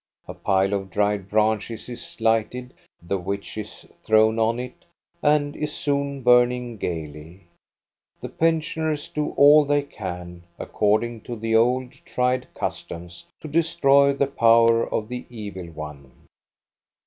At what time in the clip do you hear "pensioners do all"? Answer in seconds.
8.29-9.63